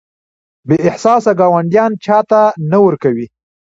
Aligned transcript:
بې 0.67 0.77
احساسه 0.89 1.31
ګاونډیان 1.39 1.91
چاته 2.05 2.41
نه 2.71 2.77
ورکوي. 2.85 3.27